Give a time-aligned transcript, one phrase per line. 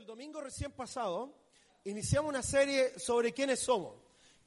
[0.00, 1.28] el domingo recién pasado
[1.84, 3.92] iniciamos una serie sobre quiénes somos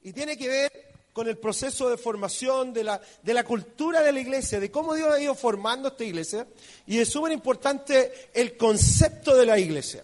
[0.02, 4.10] y tiene que ver con el proceso de formación de la, de la cultura de
[4.10, 6.44] la iglesia, de cómo Dios ha ido formando esta iglesia
[6.88, 10.02] y es súper importante el concepto de la iglesia.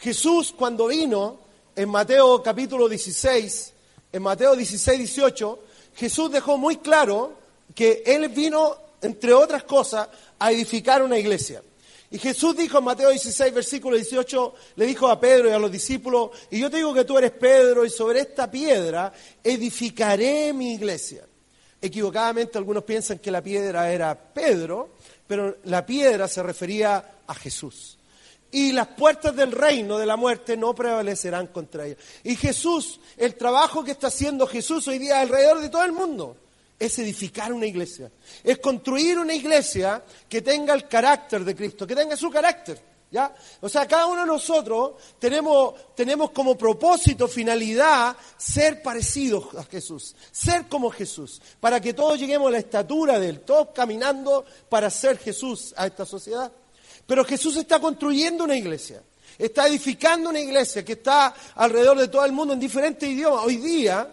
[0.00, 1.38] Jesús cuando vino
[1.76, 3.72] en Mateo capítulo 16,
[4.12, 5.64] en Mateo 16, 18,
[5.94, 7.34] Jesús dejó muy claro
[7.76, 10.08] que Él vino, entre otras cosas,
[10.40, 11.62] a edificar una iglesia.
[12.12, 15.70] Y Jesús dijo en Mateo 16, versículo 18, le dijo a Pedro y a los
[15.70, 19.12] discípulos, y yo te digo que tú eres Pedro y sobre esta piedra
[19.44, 21.24] edificaré mi iglesia.
[21.80, 24.90] Equivocadamente algunos piensan que la piedra era Pedro,
[25.26, 27.96] pero la piedra se refería a Jesús.
[28.50, 31.96] Y las puertas del reino de la muerte no prevalecerán contra ella.
[32.24, 36.36] Y Jesús, el trabajo que está haciendo Jesús hoy día alrededor de todo el mundo,
[36.80, 38.10] es edificar una iglesia,
[38.42, 42.90] es construir una iglesia que tenga el carácter de Cristo, que tenga su carácter.
[43.12, 43.34] ¿Ya?
[43.60, 50.14] O sea, cada uno de nosotros tenemos, tenemos como propósito, finalidad, ser parecidos a Jesús,
[50.30, 54.88] ser como Jesús, para que todos lleguemos a la estatura de Él, todos caminando para
[54.90, 56.52] ser Jesús a esta sociedad.
[57.04, 59.02] Pero Jesús está construyendo una iglesia,
[59.36, 63.44] está edificando una iglesia que está alrededor de todo el mundo en diferentes idiomas.
[63.44, 64.08] Hoy día,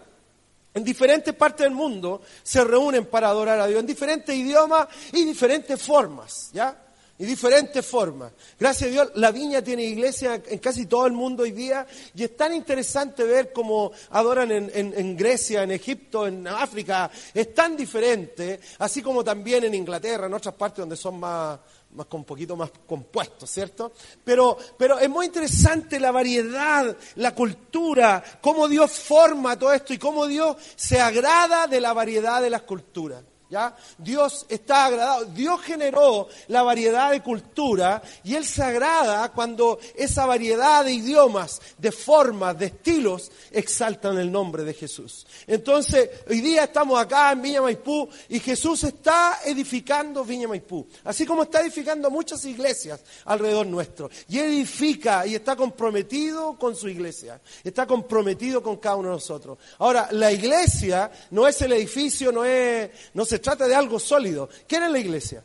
[0.78, 5.24] en diferentes partes del mundo se reúnen para adorar a Dios, en diferentes idiomas y
[5.24, 6.84] diferentes formas, ¿ya?
[7.20, 8.32] Y diferentes formas.
[8.60, 11.84] Gracias a Dios, la viña tiene iglesia en casi todo el mundo hoy día
[12.14, 17.10] y es tan interesante ver cómo adoran en, en Grecia, en Egipto, en África.
[17.34, 21.58] Es tan diferente, así como también en Inglaterra, en otras partes donde son más,
[21.92, 23.92] más un poquito más compuesto, ¿cierto?
[24.24, 29.98] Pero, pero es muy interesante la variedad, la cultura, cómo Dios forma todo esto y
[29.98, 33.22] cómo Dios se agrada de la variedad de las culturas.
[33.50, 33.74] ¿Ya?
[33.96, 35.24] Dios está agradado.
[35.26, 41.60] Dios generó la variedad de cultura y Él se agrada cuando esa variedad de idiomas,
[41.78, 45.26] de formas, de estilos, exaltan el nombre de Jesús.
[45.46, 50.86] Entonces, hoy día estamos acá en Viña Maipú y Jesús está edificando Viña Maipú.
[51.04, 54.10] Así como está edificando muchas iglesias alrededor nuestro.
[54.28, 57.40] Y edifica y está comprometido con su iglesia.
[57.64, 59.58] Está comprometido con cada uno de nosotros.
[59.78, 64.48] Ahora, la iglesia no es el edificio, no es, no se trata de algo sólido.
[64.66, 65.44] ¿Quién es la iglesia?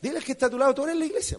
[0.00, 1.38] Dile que está a tu lado, tú eres la iglesia.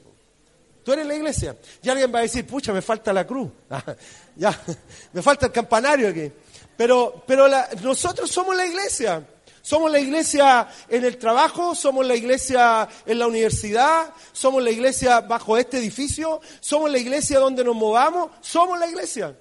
[0.84, 1.58] Tú eres la iglesia.
[1.82, 3.50] Y alguien va a decir, pucha, me falta la cruz.
[4.36, 4.58] ya,
[5.14, 6.32] me falta el campanario aquí.
[6.78, 7.48] Pero, pero
[7.82, 9.26] nosotros somos la iglesia.
[9.62, 15.20] Somos la iglesia en el trabajo, somos la iglesia en la universidad, somos la iglesia
[15.20, 19.36] bajo este edificio, somos la iglesia donde nos movamos, somos la iglesia.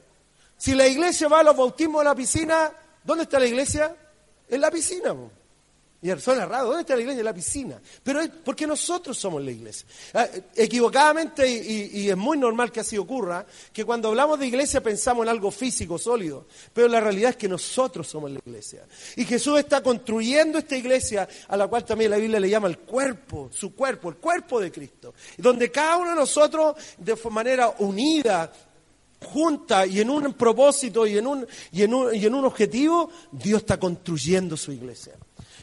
[0.56, 2.72] Si la iglesia va a los bautismos de la piscina,
[3.04, 3.94] ¿dónde está la iglesia?
[4.48, 5.14] En la piscina.
[6.06, 7.18] Y raro, ¿dónde está la iglesia?
[7.18, 7.80] En la piscina.
[8.04, 9.88] Pero es porque nosotros somos la iglesia.
[10.14, 15.24] Ah, equivocadamente, y, es muy normal que así ocurra, que cuando hablamos de iglesia pensamos
[15.24, 16.46] en algo físico, sólido.
[16.72, 18.86] Pero la realidad es que nosotros somos la iglesia.
[19.16, 22.78] Y Jesús está construyendo esta iglesia, a la cual también la Biblia le llama el
[22.78, 25.12] cuerpo, su cuerpo, el cuerpo de Cristo.
[25.38, 28.52] Donde cada uno de nosotros, de manera unida,
[29.24, 33.10] junta y en un propósito y en un, y en un, y en un objetivo,
[33.32, 35.14] Dios está construyendo su iglesia.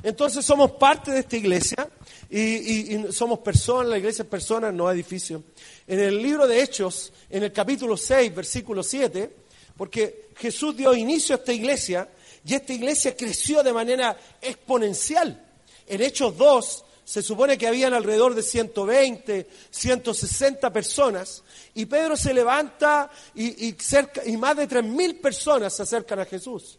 [0.03, 1.89] Entonces somos parte de esta iglesia
[2.29, 5.43] y, somos personas, la iglesia es personas, no edificio.
[5.87, 9.33] En el libro de Hechos, en el capítulo 6, versículo 7,
[9.77, 12.09] porque Jesús dio inicio a esta iglesia
[12.45, 15.41] y esta iglesia creció de manera exponencial.
[15.87, 21.43] En Hechos 2 se supone que habían alrededor de 120, 160 personas
[21.75, 26.25] y Pedro se levanta y, y, cerca, y más de 3.000 personas se acercan a
[26.25, 26.77] Jesús.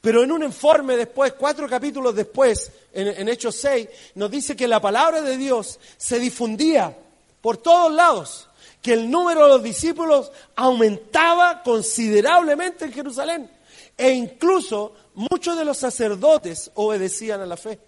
[0.00, 4.80] Pero en un informe después, cuatro capítulos después, en, Hechos 6, nos dice que la
[4.80, 6.96] palabra de Dios se difundía
[7.40, 8.48] por todos lados,
[8.82, 13.50] que el número de los discípulos aumentaba considerablemente en Jerusalén.
[13.96, 17.78] E incluso muchos de los sacerdotes obedecían a la fe.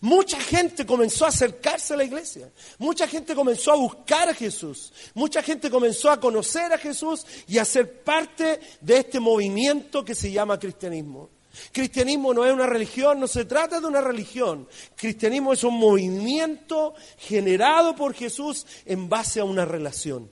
[0.00, 4.92] Mucha gente comenzó a acercarse a la iglesia, mucha gente comenzó a buscar a Jesús,
[5.14, 10.14] mucha gente comenzó a conocer a Jesús y a ser parte de este movimiento que
[10.14, 11.30] se llama cristianismo.
[11.72, 14.68] Cristianismo no es una religión, no se trata de una religión.
[14.94, 20.30] Cristianismo es un movimiento generado por Jesús en base a una relación,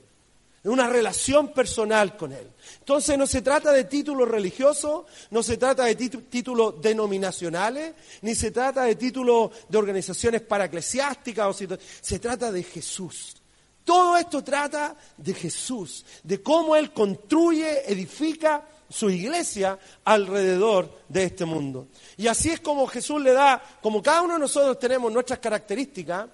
[0.71, 2.51] una relación personal con Él.
[2.79, 8.51] Entonces no se trata de títulos religiosos, no se trata de títulos denominacionales, ni se
[8.51, 11.57] trata de títulos de organizaciones paraeclesiásticas,
[12.01, 13.37] se trata de Jesús.
[13.85, 21.45] Todo esto trata de Jesús, de cómo Él construye, edifica su iglesia alrededor de este
[21.45, 21.89] mundo.
[22.17, 26.29] Y así es como Jesús le da, como cada uno de nosotros tenemos nuestras características,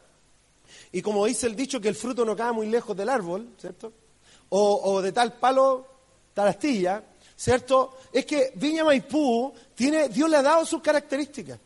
[0.93, 3.93] y como dice el dicho que el fruto no cae muy lejos del árbol, ¿cierto?
[4.51, 5.87] O, de tal palo,
[6.35, 7.03] tal astilla,
[7.37, 7.99] ¿cierto?
[8.13, 11.59] Es que Viña Maipú tiene, Dios le ha dado sus características.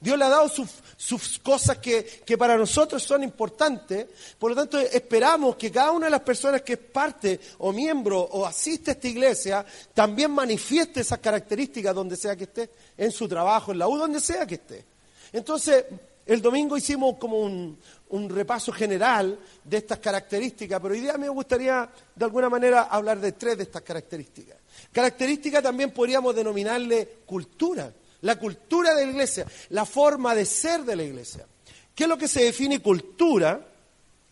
[0.00, 4.08] Dios le ha dado sus, cosas que, que, para nosotros son importantes.
[4.36, 8.20] Por lo tanto, esperamos que cada una de las personas que es parte o miembro
[8.20, 13.28] o asiste a esta iglesia también manifieste esas características donde sea que esté, en su
[13.28, 14.84] trabajo, en la U, donde sea que esté.
[15.32, 15.84] Entonces,
[16.26, 17.78] el domingo hicimos como un,
[18.12, 23.20] un repaso general de estas características, pero hoy día me gustaría de alguna manera hablar
[23.20, 24.56] de tres de estas características.
[24.92, 27.92] Característica también podríamos denominarle cultura
[28.22, 31.46] la cultura de la iglesia, la forma de ser de la iglesia.
[31.94, 33.68] ¿Qué es lo que se define cultura?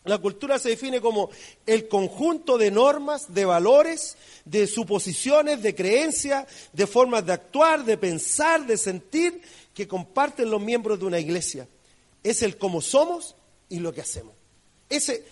[0.05, 1.29] La cultura se define como
[1.65, 7.97] el conjunto de normas, de valores, de suposiciones, de creencias, de formas de actuar, de
[7.97, 9.41] pensar, de sentir
[9.73, 11.67] que comparten los miembros de una iglesia.
[12.23, 13.35] Es el cómo somos
[13.71, 14.35] y lo que hacemos.
[14.87, 15.23] Ese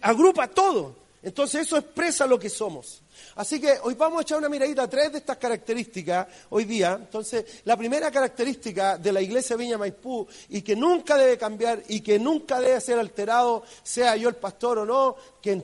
[0.00, 1.02] agrupa todo.
[1.22, 3.00] Entonces eso expresa lo que somos.
[3.36, 6.98] Así que hoy vamos a echar una miradita a tres de estas características hoy día.
[7.00, 12.00] Entonces, la primera característica de la iglesia Viña Maipú y que nunca debe cambiar y
[12.00, 15.56] que nunca debe ser alterado, sea yo el pastor o no, que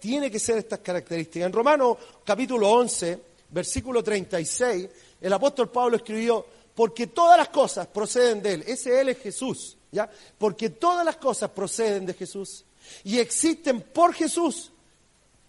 [0.00, 1.46] tiene que ser estas características.
[1.46, 3.18] En Romanos capítulo 11,
[3.50, 4.88] versículo 36,
[5.20, 6.44] el apóstol Pablo escribió,
[6.74, 8.64] porque todas las cosas proceden de él.
[8.66, 10.10] Ese él es Jesús, ¿ya?
[10.38, 12.64] Porque todas las cosas proceden de Jesús
[13.04, 14.72] y existen por Jesús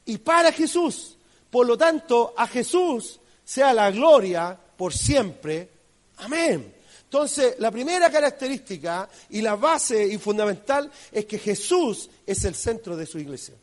[0.06, 1.18] y para Jesús.
[1.50, 5.70] Por lo tanto, a Jesús sea la gloria por siempre.
[6.18, 6.76] Amén.
[7.04, 12.98] Entonces, la primera característica y la base y fundamental es que Jesús es el centro
[12.98, 13.56] de su iglesia.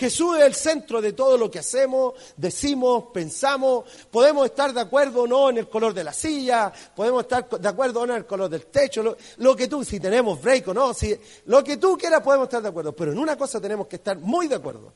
[0.00, 3.84] Jesús es el centro de todo lo que hacemos, decimos, pensamos.
[4.10, 7.68] Podemos estar de acuerdo o no en el color de la silla, podemos estar de
[7.68, 10.72] acuerdo o no en el color del techo, lo, que tú, si tenemos break o
[10.72, 11.14] no, si,
[11.44, 12.96] lo que tú quieras podemos estar de acuerdo.
[12.96, 14.90] Pero en una cosa tenemos que estar muy de acuerdo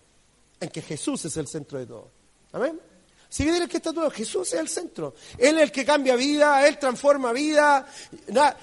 [0.59, 2.09] en que Jesús es el centro de todo.
[2.53, 2.81] Amén.
[3.29, 4.11] Sigue dile que está todo.
[4.11, 5.17] Jesús es el centro.
[5.37, 7.87] Él es el que cambia vida, Él transforma vida.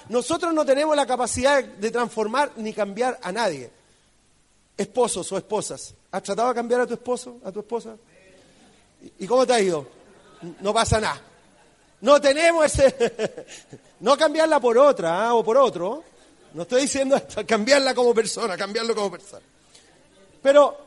[0.10, 3.70] Nosotros no tenemos la capacidad de transformar ni cambiar a nadie.
[4.76, 5.94] Esposos o esposas.
[6.12, 7.96] ¿Has tratado de cambiar a tu esposo, a tu esposa?
[9.20, 9.88] ¿Y cómo te ha ido?
[10.60, 11.22] No pasa nada.
[12.02, 13.46] No tenemos ese...
[14.02, 15.36] no cambiarla por otra ¿ah?
[15.36, 16.04] o por otro.
[16.54, 19.46] No estoy diciendo esto, cambiarla como persona, cambiarlo como persona.
[20.42, 20.78] Pero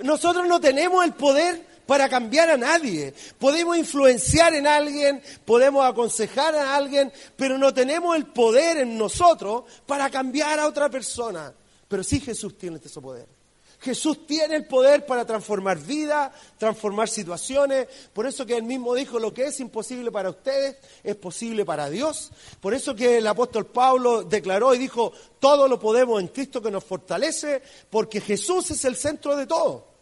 [0.00, 3.14] nosotros no tenemos el poder para cambiar a nadie.
[3.38, 9.64] Podemos influenciar en alguien, podemos aconsejar a alguien, pero no tenemos el poder en nosotros
[9.86, 11.54] para cambiar a otra persona.
[11.88, 13.35] Pero sí Jesús tiene ese poder.
[13.80, 17.86] Jesús tiene el poder para transformar vidas, transformar situaciones.
[18.12, 21.90] Por eso que él mismo dijo, lo que es imposible para ustedes es posible para
[21.90, 22.30] Dios.
[22.60, 26.70] Por eso que el apóstol Pablo declaró y dijo, todo lo podemos en Cristo que
[26.70, 29.96] nos fortalece, porque Jesús es el centro de todo.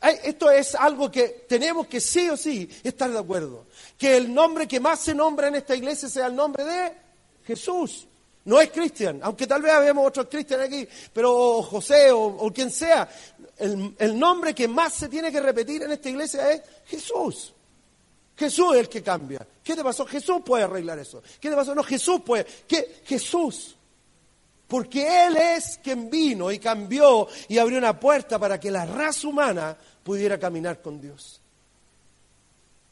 [0.00, 3.66] Esto es algo que tenemos que sí o sí estar de acuerdo.
[3.96, 6.92] Que el nombre que más se nombra en esta iglesia sea el nombre de
[7.44, 8.06] Jesús.
[8.48, 13.06] No es Cristian, aunque tal vez habemos otros Cristian aquí, pero José o, quien sea,
[13.58, 17.52] el, el, nombre que más se tiene que repetir en esta iglesia es Jesús.
[18.34, 19.46] Jesús es el que cambia.
[19.62, 20.06] ¿Qué te pasó?
[20.06, 21.22] Jesús puede arreglar eso.
[21.38, 21.74] ¿Qué te pasó?
[21.74, 22.46] No, Jesús puede.
[22.66, 23.02] ¿Qué?
[23.04, 23.76] Jesús.
[24.66, 29.28] Porque Él es quien vino y cambió y abrió una puerta para que la raza
[29.28, 31.37] humana pudiera caminar con Dios.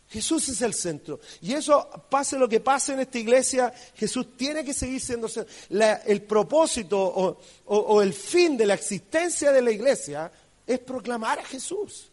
[0.08, 1.20] Jesús es el centro.
[1.40, 5.28] Y eso, pase lo que pase en esta iglesia, Jesús tiene que seguir siendo
[5.68, 10.30] el propósito o, el fin de la existencia de la iglesia
[10.66, 12.10] es proclamar a Jesús.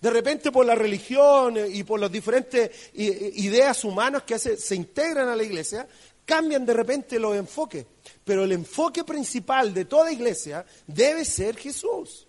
[0.00, 5.36] De repente por la religión y por las diferentes ideas humanas que se integran a
[5.36, 5.88] la iglesia,
[6.26, 7.86] cambian de repente los enfoques.
[8.22, 12.26] Pero el enfoque principal de toda iglesia debe ser Jesús.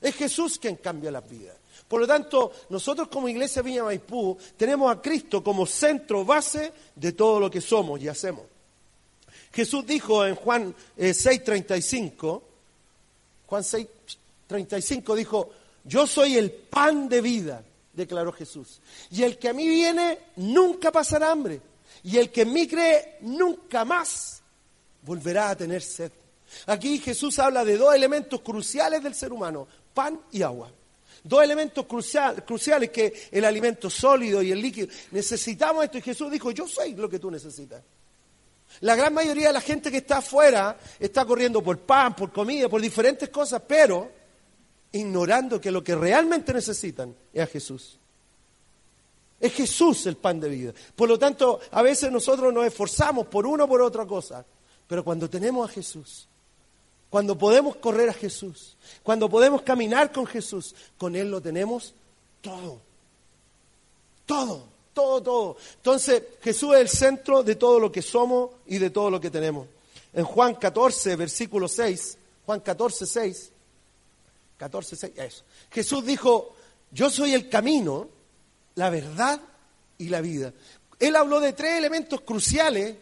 [0.00, 1.56] Es Jesús quien cambia las vidas.
[1.88, 7.12] Por lo tanto, nosotros como Iglesia Viña Maipú tenemos a Cristo como centro base de
[7.12, 8.44] todo lo que somos y hacemos.
[9.52, 12.42] Jesús dijo en Juan 6:35, eh,
[13.46, 15.50] Juan 6:35 dijo,
[15.84, 17.62] yo soy el pan de vida,
[17.92, 18.80] declaró Jesús.
[19.10, 21.60] Y el que a mí viene nunca pasará hambre.
[22.04, 24.42] Y el que en mí cree nunca más
[25.02, 26.12] volverá a tener sed.
[26.66, 30.70] Aquí Jesús habla de dos elementos cruciales del ser humano, pan y agua.
[31.24, 34.88] Dos elementos cruciales que el alimento sólido y el líquido.
[35.12, 37.82] Necesitamos esto y Jesús dijo, yo soy lo que tú necesitas.
[38.80, 42.68] La gran mayoría de la gente que está afuera está corriendo por pan, por comida,
[42.68, 44.10] por diferentes cosas, pero
[44.92, 47.98] ignorando que lo que realmente necesitan es a Jesús.
[49.38, 50.72] Es Jesús el pan de vida.
[50.94, 54.44] Por lo tanto, a veces nosotros nos esforzamos por una o por otra cosa,
[54.86, 56.28] pero cuando tenemos a Jesús,
[57.12, 61.92] cuando podemos correr a Jesús, cuando podemos caminar con Jesús, con Él lo tenemos
[62.40, 62.80] todo.
[64.24, 64.64] Todo,
[64.94, 65.56] todo, todo.
[65.74, 69.28] Entonces Jesús es el centro de todo lo que somos y de todo lo que
[69.28, 69.66] tenemos.
[70.14, 72.16] En Juan 14, versículo 6,
[72.46, 73.50] Juan 14, 6,
[74.56, 75.42] 14, 6, eso.
[75.70, 76.54] Jesús dijo,
[76.92, 78.08] yo soy el camino,
[78.76, 79.38] la verdad
[79.98, 80.54] y la vida.
[80.98, 82.96] Él habló de tres elementos cruciales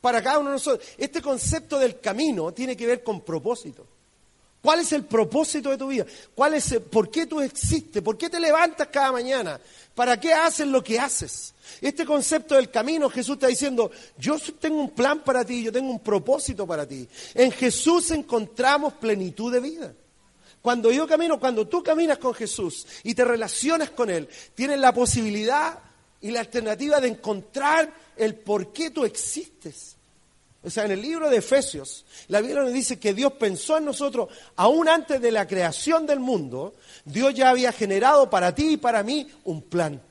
[0.00, 0.88] para cada uno de nosotros.
[0.96, 3.86] Este concepto del camino tiene que ver con propósito.
[4.62, 6.04] ¿Cuál es el propósito de tu vida?
[6.34, 8.02] ¿Cuál es ¿Por qué tú existes?
[8.02, 9.58] ¿Por qué te levantas cada mañana?
[9.94, 11.54] ¿Para qué haces lo que haces?
[11.80, 15.90] Este concepto del camino, Jesús está diciendo, yo tengo un plan para ti, yo tengo
[15.90, 17.08] un propósito para ti.
[17.34, 19.94] En Jesús encontramos plenitud de vida.
[20.60, 24.92] Cuando yo camino, cuando tú caminas con Jesús y te relacionas con Él, tienes la
[24.92, 25.78] posibilidad
[26.20, 29.96] y la alternativa de encontrar el por qué tú existes.
[30.62, 33.86] O sea, en el libro de Efesios, la Biblia nos dice que Dios pensó en
[33.86, 36.74] nosotros, aún antes de la creación del mundo,
[37.06, 40.02] Dios ya había generado para ti y para mí un plan.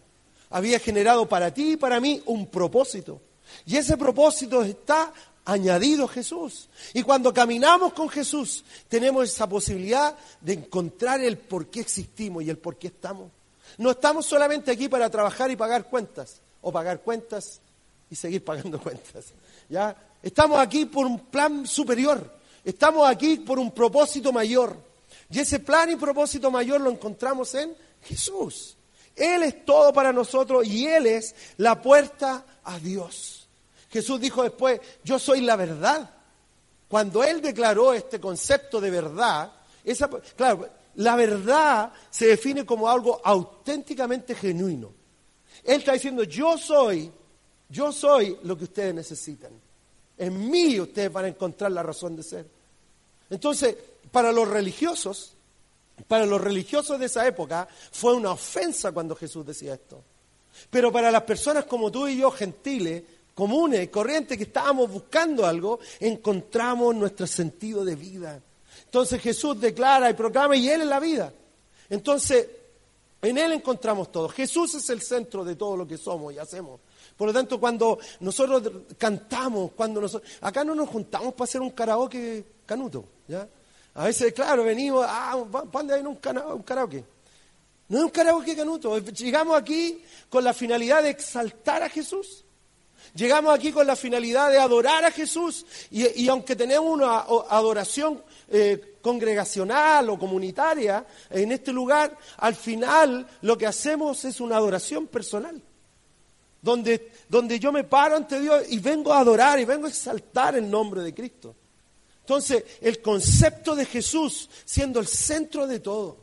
[0.50, 3.22] Había generado para ti y para mí un propósito.
[3.68, 5.14] Y ese propósito está
[5.46, 6.68] añadido Jesús.
[6.94, 12.50] Y cuando caminamos con Jesús, tenemos esa posibilidad de encontrar el por qué existimos y
[12.50, 13.30] el por qué estamos.
[13.78, 17.62] No estamos solamente aquí para trabajar y pagar cuentas, o pagar cuentas
[18.10, 19.34] y seguir pagando cuentas.
[19.68, 19.96] ¿ya?
[20.22, 24.90] Estamos aquí por un plan superior, estamos aquí por un propósito mayor.
[25.32, 28.76] Y ese plan y propósito mayor lo encontramos en Jesús.
[29.16, 33.48] Él es todo para nosotros y Él es la puerta a Dios.
[33.90, 36.10] Jesús dijo después, yo soy la verdad.
[36.88, 39.52] Cuando Él declaró este concepto de verdad,
[39.84, 44.94] esa, claro, la verdad se define como algo auténticamente genuino.
[45.64, 47.12] Él está diciendo, yo soy,
[47.70, 49.52] yo soy lo que ustedes necesitan.
[50.18, 52.46] En mí ustedes van a encontrar la razón de ser.
[53.30, 53.76] Entonces,
[54.12, 55.34] para los religiosos,
[56.08, 60.04] para los religiosos de esa época, fue una ofensa cuando Jesús decía esto.
[60.70, 65.80] Pero para las personas como tú y yo, gentiles, comunes, corrientes, que estábamos buscando algo,
[66.00, 68.42] encontramos nuestro sentido de vida.
[68.86, 71.32] Entonces Jesús declara y proclama y Él es la vida.
[71.90, 72.48] Entonces,
[73.22, 74.28] en Él encontramos todo.
[74.30, 76.80] Jesús es el centro de todo lo que somos y hacemos.
[77.20, 78.64] Por lo tanto, cuando nosotros
[78.98, 80.32] cantamos, cuando nosotros...
[80.40, 83.46] Acá no nos juntamos para hacer un karaoke canuto, ¿ya?
[83.96, 85.38] A veces, claro, venimos, ah,
[85.70, 87.04] ¿dónde hay un, un karaoke?
[87.90, 88.98] No es un karaoke canuto.
[89.00, 92.46] Llegamos aquí con la finalidad de exaltar a Jesús.
[93.14, 98.96] Llegamos aquí con la finalidad de adorar a Jesús y, aunque tenemos una adoración eh,
[99.02, 105.62] congregacional o comunitaria en este lugar, al final lo que hacemos es una adoración personal.
[106.62, 110.56] Donde, donde yo me paro ante Dios y vengo a adorar y vengo a exaltar
[110.56, 111.56] el nombre de Cristo.
[112.22, 116.18] Entonces, el concepto de Jesús siendo el centro de todo.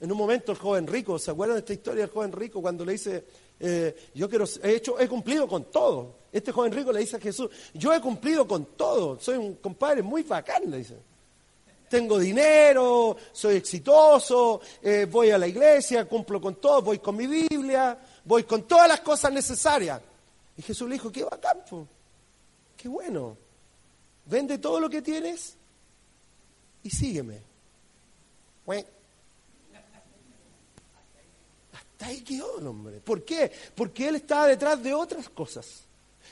[0.00, 2.84] En un momento el joven rico, ¿se acuerdan de esta historia del joven rico cuando
[2.84, 3.24] le dice,
[3.58, 6.16] eh, yo quiero, he, hecho, he cumplido con todo.
[6.32, 10.02] Este joven rico le dice a Jesús, yo he cumplido con todo, soy un compadre
[10.02, 10.96] muy bacán, le dice.
[11.88, 17.26] Tengo dinero, soy exitoso, eh, voy a la iglesia, cumplo con todo, voy con mi
[17.26, 20.00] Biblia, voy con todas las cosas necesarias.
[20.56, 21.58] Y Jesús le dijo, qué bacán,
[22.76, 23.36] qué bueno.
[24.26, 25.56] Vende todo lo que tienes
[26.82, 27.54] y sígueme.
[32.04, 33.00] ahí quedó el hombre.
[33.00, 33.50] ¿Por qué?
[33.74, 35.84] Porque él estaba detrás de otras cosas.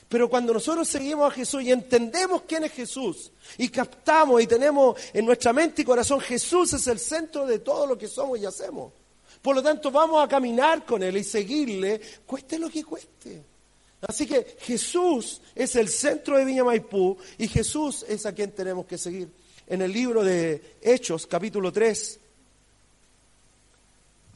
[0.09, 4.99] Pero cuando nosotros seguimos a Jesús y entendemos quién es Jesús y captamos y tenemos
[5.13, 8.45] en nuestra mente y corazón, Jesús es el centro de todo lo que somos y
[8.45, 8.93] hacemos.
[9.43, 13.43] Por lo tanto, vamos a caminar con Él y seguirle, cueste lo que cueste.
[14.03, 18.87] Así que Jesús es el centro de Viña Maipú y Jesús es a quien tenemos
[18.87, 19.29] que seguir.
[19.67, 22.21] En el libro de Hechos, capítulo 3,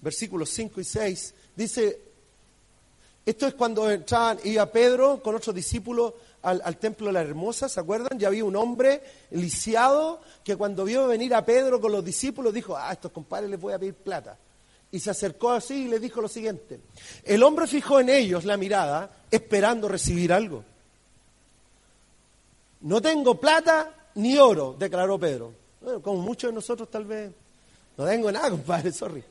[0.03, 2.01] versículos 5 y 6, dice,
[3.25, 7.81] esto es cuando entraban, iba Pedro con otros discípulos al, templo de la hermosa, ¿se
[7.81, 8.21] acuerdan?
[8.21, 12.77] Ya había un hombre lisiado que cuando vio venir a Pedro con los discípulos dijo,
[12.77, 14.39] ah, a estos compadres les voy a pedir plata.
[14.93, 16.81] Y se acercó así y le dijo lo siguiente,
[17.25, 20.64] el hombre fijó en ellos la mirada esperando recibir algo.
[22.83, 25.52] No tengo plata ni oro, declaró Pedro.
[25.81, 27.33] Bueno, como muchos de nosotros tal vez,
[27.97, 29.23] no tengo nada, compadre, sorry.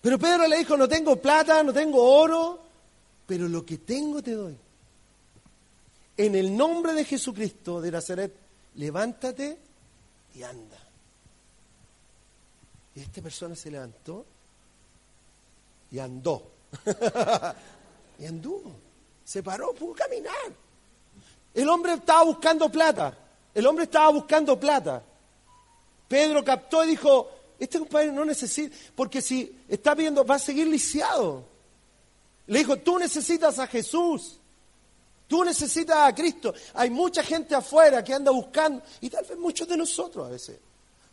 [0.00, 2.60] Pero Pedro le dijo, no tengo plata, no tengo oro,
[3.26, 4.56] pero lo que tengo te doy.
[6.16, 8.34] En el nombre de Jesucristo de Nazaret,
[8.74, 9.58] levántate
[10.34, 10.83] y anda.
[12.94, 14.24] Y esta persona se levantó
[15.90, 16.42] y andó.
[18.18, 18.72] y anduvo.
[19.24, 20.52] Se paró, pudo caminar.
[21.54, 23.16] El hombre estaba buscando plata.
[23.54, 25.02] El hombre estaba buscando plata.
[26.08, 30.66] Pedro captó y dijo, este compadre no necesita, porque si está viendo, va a seguir
[30.66, 31.44] lisiado.
[32.46, 34.38] Le dijo, tú necesitas a Jesús.
[35.26, 36.52] Tú necesitas a Cristo.
[36.74, 40.58] Hay mucha gente afuera que anda buscando, y tal vez muchos de nosotros a veces.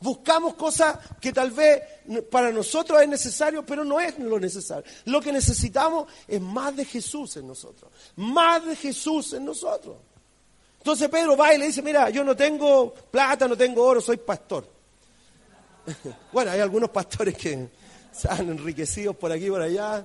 [0.01, 1.81] Buscamos cosas que tal vez
[2.31, 4.83] para nosotros es necesario, pero no es lo necesario.
[5.05, 7.91] Lo que necesitamos es más de Jesús en nosotros.
[8.15, 9.97] Más de Jesús en nosotros.
[10.79, 14.17] Entonces Pedro va y le dice, mira, yo no tengo plata, no tengo oro, soy
[14.17, 14.67] pastor.
[16.33, 17.69] bueno, hay algunos pastores que
[18.11, 20.03] se han enriquecido por aquí y por allá.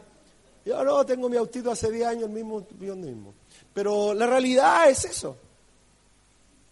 [0.67, 3.35] Yo no, tengo mi autito hace 10 años, el mismo, mismo.
[3.73, 5.39] Pero la realidad es eso.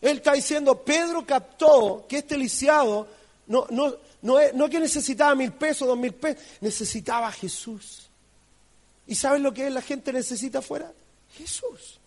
[0.04, 3.08] Él está diciendo, Pedro captó que este lisiado
[3.46, 8.10] no, no, no, no que necesitaba mil pesos, dos mil pesos, necesitaba a Jesús.
[9.06, 10.92] ¿Y sabes lo que la gente necesita afuera?
[11.38, 11.98] Jesús.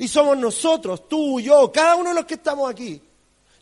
[0.00, 3.00] Y somos nosotros, tú, yo, cada uno de los que estamos aquí,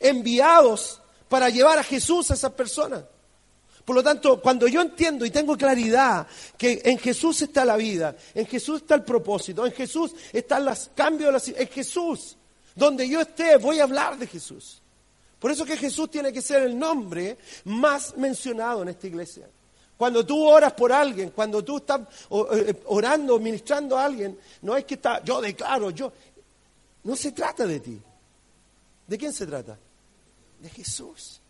[0.00, 3.04] enviados para llevar a Jesús a esas personas.
[3.84, 6.26] Por lo tanto, cuando yo entiendo y tengo claridad
[6.56, 10.90] que en Jesús está la vida, en Jesús está el propósito, en Jesús están los
[10.94, 12.35] cambios, en Jesús
[12.76, 14.80] donde yo esté, voy a hablar de Jesús.
[15.40, 19.48] Por eso que Jesús tiene que ser el nombre más mencionado en esta iglesia.
[19.96, 24.84] Cuando tú oras por alguien, cuando tú estás eh, orando, ministrando a alguien, no es
[24.84, 26.12] que está, yo declaro, yo.
[27.04, 27.98] No se trata de ti.
[29.06, 29.78] ¿De quién se trata?
[30.60, 31.40] De Jesús.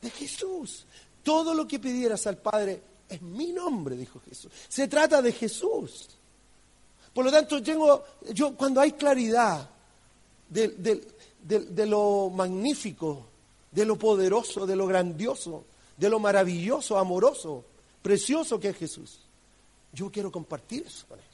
[0.00, 0.86] De Jesús.
[1.22, 4.50] Todo lo que pidieras al Padre es mi nombre, dijo Jesús.
[4.68, 6.08] Se trata de Jesús.
[7.12, 9.68] Por lo tanto, tengo, yo cuando hay claridad,
[10.48, 13.26] de, lo magnífico,
[13.70, 15.64] de lo poderoso, de lo grandioso,
[15.96, 17.64] de lo maravilloso, amoroso,
[18.02, 19.20] precioso que es Jesús.
[19.92, 21.24] Yo quiero compartir eso con él.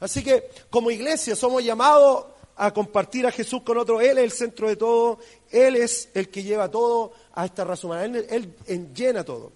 [0.00, 4.02] Así que como iglesia somos llamados a compartir a Jesús con otros.
[4.02, 5.18] Él es el centro de todo,
[5.50, 9.52] Él es el que lleva todo a esta raza humana, Él, él llena todo.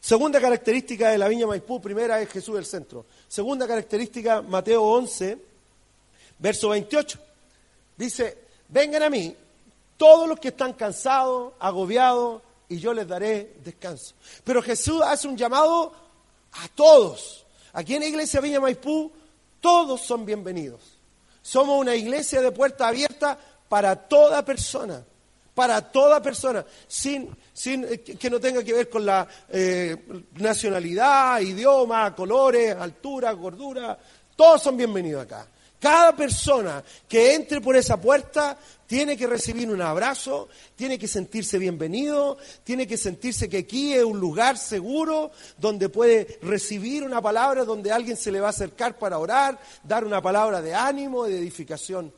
[0.00, 3.06] Segunda característica de la Viña Maipú, primera es Jesús el centro.
[3.26, 5.38] Segunda característica, Mateo 11,
[6.38, 7.18] verso 28.
[7.96, 9.36] Dice, vengan a mí
[9.96, 14.14] todos los que están cansados, agobiados, y yo les daré descanso.
[14.42, 15.92] Pero Jesús hace un llamado
[16.52, 17.44] a todos.
[17.72, 19.12] Aquí en la iglesia Viña Maipú,
[19.60, 20.80] todos son bienvenidos.
[21.42, 25.04] Somos una iglesia de puerta abierta para toda persona,
[25.54, 29.96] para toda persona, sin, sin eh, que no tenga que ver con la eh,
[30.36, 33.98] nacionalidad, idioma, colores, altura, gordura.
[34.36, 35.46] Todos son bienvenidos acá.
[35.84, 41.58] Cada persona que entre por esa puerta tiene que recibir un abrazo, tiene que sentirse
[41.58, 47.66] bienvenido, tiene que sentirse que aquí es un lugar seguro donde puede recibir una palabra,
[47.66, 51.36] donde alguien se le va a acercar para orar, dar una palabra de ánimo, de
[51.36, 52.10] edificación.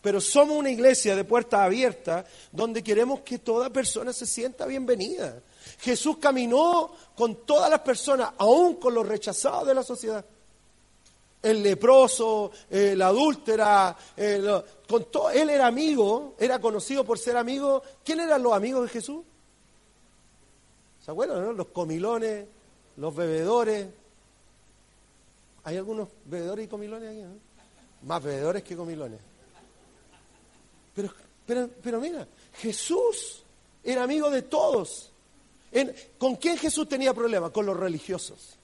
[0.00, 5.40] Pero somos una iglesia de puertas abiertas donde queremos que toda persona se sienta bienvenida.
[5.78, 10.24] Jesús caminó con todas las personas, aún con los rechazados de la sociedad
[11.42, 13.96] el leproso, la adúltera,
[14.88, 17.82] con todo, él era amigo, era conocido por ser amigo.
[18.04, 19.24] ¿Quién eran los amigos de Jesús?
[21.04, 21.42] ¿Se acuerdan?
[21.42, 21.52] No?
[21.52, 22.46] Los comilones,
[22.96, 23.88] los bebedores.
[25.64, 27.40] ¿Hay algunos bebedores y comilones aquí?
[28.02, 29.18] Más bebedores que comilones.
[30.94, 31.12] Pero,
[31.46, 33.42] pero, pero mira, Jesús
[33.82, 35.10] era amigo de todos.
[36.18, 37.50] ¿Con quién Jesús tenía problemas?
[37.50, 38.56] Con los religiosos.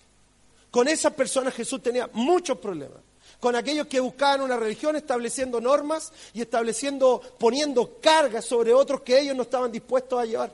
[0.71, 2.99] Con esas personas Jesús tenía muchos problemas.
[3.41, 9.19] Con aquellos que buscaban una religión estableciendo normas y estableciendo, poniendo cargas sobre otros que
[9.19, 10.53] ellos no estaban dispuestos a llevar.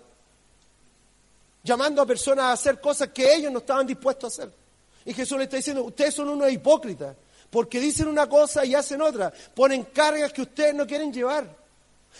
[1.62, 4.55] Llamando a personas a hacer cosas que ellos no estaban dispuestos a hacer.
[5.07, 7.16] Y Jesús le está diciendo, ustedes son unos hipócritas,
[7.50, 9.33] porque dicen una cosa y hacen otra.
[9.55, 11.63] Ponen cargas que ustedes no quieren llevar.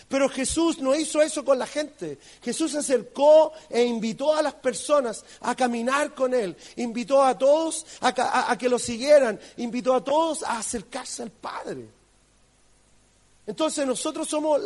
[0.07, 2.19] Pero Jesús no hizo eso con la gente.
[2.43, 6.55] Jesús se acercó e invitó a las personas a caminar con Él.
[6.75, 9.39] Invitó a todos a, que lo siguieran.
[9.57, 11.87] Invitó a todos a acercarse al Padre.
[13.47, 14.61] Entonces nosotros somos,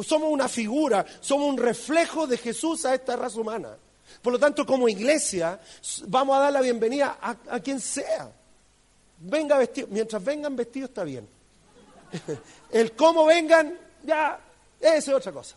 [0.00, 3.76] somos una figura, somos un reflejo de Jesús a esta raza humana.
[4.22, 5.60] Por lo tanto, como iglesia,
[6.06, 8.30] vamos a dar la bienvenida a, a quien sea.
[9.18, 11.28] Venga vestido, mientras vengan vestidos está bien.
[12.70, 14.40] El cómo vengan, ya
[14.80, 15.56] esa es otra cosa.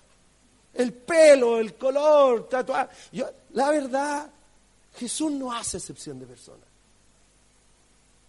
[0.73, 2.89] El pelo, el color, tatuaje.
[3.53, 4.31] la verdad,
[4.95, 6.71] Jesús no hace excepción de personas.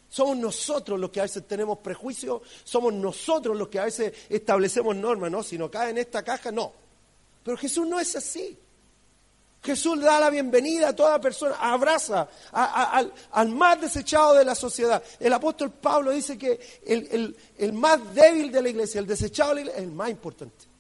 [0.09, 4.95] Somos nosotros los que a veces tenemos prejuicios, somos nosotros los que a veces establecemos
[4.95, 5.43] normas, ¿no?
[5.43, 6.73] Si no cae en esta caja, no.
[7.43, 8.59] Pero Jesús no es así.
[9.63, 15.03] Jesús da la bienvenida a toda persona, abraza al, más desechado de la sociedad.
[15.21, 19.55] El apóstol Pablo dice que el, el más débil de la iglesia, el desechado de
[19.55, 20.72] la iglesia, es el más importante.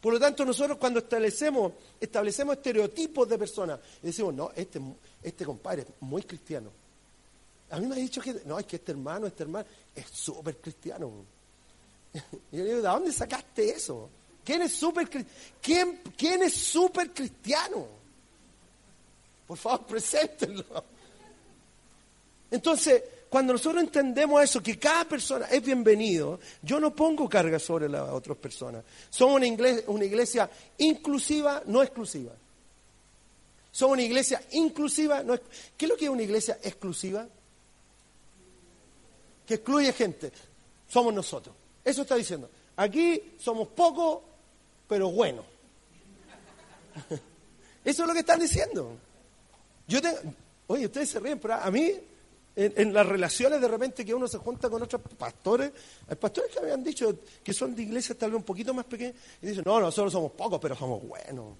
[0.00, 4.80] Por lo tanto, nosotros cuando establecemos, establecemos estereotipos de personas, decimos, no, este,
[5.22, 6.70] este compadre es muy cristiano.
[7.70, 10.56] A mí me ha dicho que, no, es que este hermano, este hermano, es súper
[10.56, 11.10] cristiano.
[12.52, 14.08] Y yo digo, ¿de dónde sacaste eso?
[14.44, 15.08] ¿Quién es súper
[15.60, 16.42] ¿Quién, ¿Quién
[17.12, 17.86] cristiano?
[19.46, 20.84] Por favor, preséntenlo.
[22.50, 27.88] Entonces, cuando nosotros entendemos eso, que cada persona es bienvenido, yo no pongo carga sobre
[27.88, 28.84] las otras personas.
[29.08, 29.36] Somos
[29.86, 32.32] una iglesia, inclusiva, no exclusiva.
[33.70, 35.38] Somos una iglesia inclusiva, no
[35.76, 37.24] ¿Qué es lo que es una iglesia exclusiva?
[39.46, 40.32] Que excluye gente.
[40.88, 41.54] Somos nosotros.
[41.84, 42.50] Eso está diciendo.
[42.74, 44.22] Aquí somos pocos,
[44.88, 45.44] pero buenos.
[47.84, 48.96] Eso es lo que están diciendo.
[49.86, 50.00] Yo
[50.66, 52.09] oye, ustedes se ríen, pero a mí
[52.60, 55.72] en, las relaciones de repente que uno se junta con otros pastores,
[56.08, 59.14] hay pastores que habían dicho que son de iglesias tal vez un poquito más pequeñas,
[59.40, 61.56] y dicen, no, nosotros somos pocos, pero somos buenos.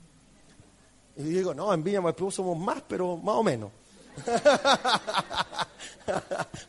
[1.17, 3.71] Y digo, no, en Villa Maipú somos más, pero más o menos.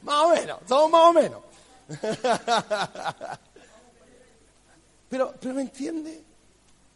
[0.04, 1.42] más o menos, somos más o menos.
[5.10, 6.24] pero, pero ¿me entiende?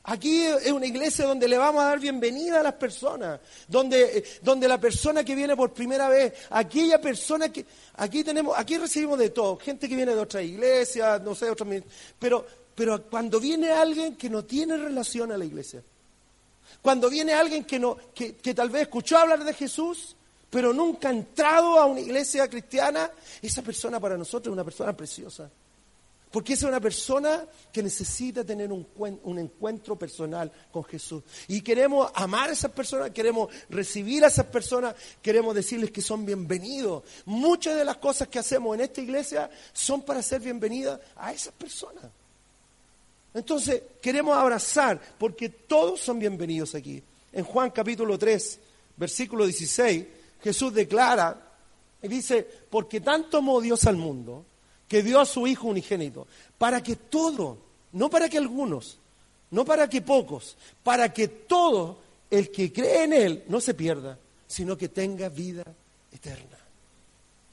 [0.08, 4.68] Aquí es una iglesia donde le vamos a dar bienvenida a las personas, donde, donde
[4.68, 7.66] la persona que viene por primera vez, aquella persona que,
[7.96, 11.68] aquí tenemos, aquí recibimos de todo, gente que viene de otras iglesias, no sé, otras,
[12.20, 15.82] pero, pero cuando viene alguien que no tiene relación a la iglesia,
[16.84, 20.16] cuando viene alguien que, no, que, que tal vez escuchó hablar de Jesús,
[20.52, 23.10] pero nunca ha entrado a una iglesia cristiana,
[23.42, 25.50] esa persona para nosotros es una persona preciosa.
[26.32, 31.24] Porque esa es una persona que necesita tener un, encuentro personal con Jesús.
[31.48, 36.26] Y queremos amar a esas personas, queremos recibir a esas personas, queremos decirles que son
[36.26, 37.04] bienvenidos.
[37.26, 41.54] Muchas de las cosas que hacemos en esta iglesia son para ser bienvenidas a esas
[41.54, 42.06] personas.
[43.34, 47.04] Entonces, queremos abrazar, porque todos son bienvenidos aquí.
[47.34, 48.60] En Juan capítulo 3,
[48.96, 50.06] versículo 16,
[50.42, 51.54] Jesús declara
[52.02, 54.46] y dice, porque tanto amó Dios al mundo,
[54.88, 57.58] que dio a su Hijo unigénito, para que todo,
[57.92, 58.98] no para que algunos,
[59.52, 64.18] no para que pocos, para que todo el que cree en Él no se pierda,
[64.48, 65.64] sino que tenga vida
[66.12, 66.58] eterna.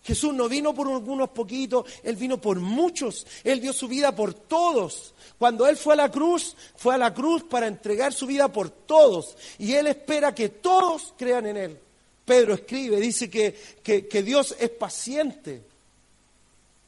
[0.04, 4.34] Jesús no vino por algunos poquitos, Él vino por muchos, Él dio su vida por
[4.34, 5.14] todos.
[5.38, 8.70] Cuando Él fue a la cruz, fue a la cruz para entregar su vida por
[8.70, 9.36] todos.
[9.58, 11.78] Y Él espera que todos crean en Él.
[12.24, 15.62] Pedro escribe, dice que, que, que Dios es paciente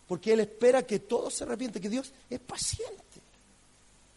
[0.07, 3.03] porque Él espera que todos se arrepienten, que Dios es paciente.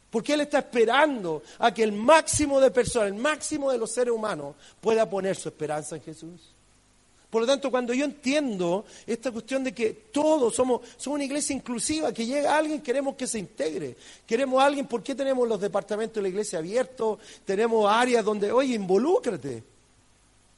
[0.10, 4.14] Porque Él está esperando a que el máximo de personas, el máximo de los seres
[4.14, 6.42] humanos pueda poner su esperanza en Jesús.
[7.30, 11.54] Por lo tanto, cuando yo entiendo esta cuestión de que todos somos, somos una iglesia
[11.54, 13.98] inclusiva, que llega alguien, queremos que se integre.
[14.26, 17.20] Queremos a alguien, ¿por qué tenemos los departamentos de la iglesia abiertos?
[17.44, 19.62] Tenemos áreas donde, oye, involúcrate.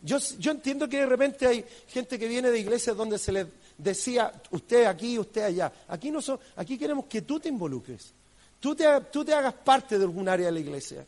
[0.03, 3.47] Yo, yo entiendo que de repente hay gente que viene de iglesias donde se les
[3.79, 5.71] decía usted aquí, usted allá.
[5.87, 8.13] Aquí, no son, aquí queremos que tú te involucres,
[8.59, 11.05] tú te, tú te hagas parte de algún área de la iglesia.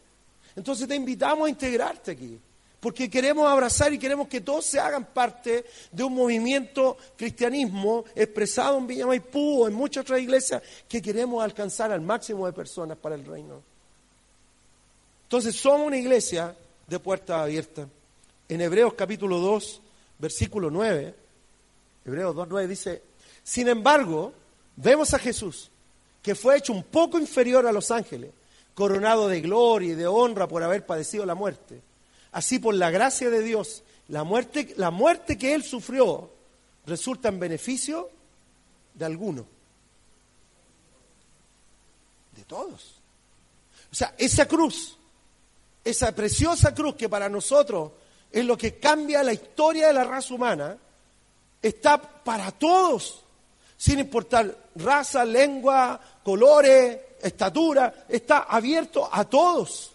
[0.55, 2.39] Entonces te invitamos a integrarte aquí,
[2.79, 8.77] porque queremos abrazar y queremos que todos se hagan parte de un movimiento cristianismo expresado
[8.77, 12.97] en Villa Maipú o en muchas otras iglesias que queremos alcanzar al máximo de personas
[12.97, 13.61] para el reino.
[15.23, 16.55] Entonces somos una iglesia
[16.87, 17.87] de puertas abiertas.
[18.49, 19.81] En Hebreos capítulo 2,
[20.19, 21.20] versículo 9,
[22.05, 23.03] Hebreos 2.9 dice,
[23.43, 24.33] sin embargo,
[24.75, 25.69] vemos a Jesús,
[26.21, 28.31] que fue hecho un poco inferior a los ángeles,
[28.73, 31.81] coronado de gloria y de honra por haber padecido la muerte.
[32.31, 36.31] Así por la gracia de Dios, la muerte, la muerte que él sufrió
[36.85, 38.09] resulta en beneficio
[38.93, 39.45] de alguno.
[42.35, 43.01] De todos.
[43.91, 44.97] O sea, esa cruz,
[45.83, 47.91] esa preciosa cruz que para nosotros
[48.31, 50.77] es lo que cambia la historia de la raza humana,
[51.61, 53.21] está para todos,
[53.77, 59.91] sin importar raza, lengua, colores, estatura, está abierto a todos.